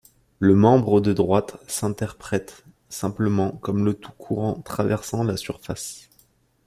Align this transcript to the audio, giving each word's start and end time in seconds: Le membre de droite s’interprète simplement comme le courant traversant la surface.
Le 0.39 0.55
membre 0.55 0.99
de 0.99 1.13
droite 1.13 1.57
s’interprète 1.67 2.65
simplement 2.89 3.51
comme 3.61 3.85
le 3.85 3.93
courant 3.93 4.59
traversant 4.63 5.21
la 5.23 5.37
surface. 5.37 6.09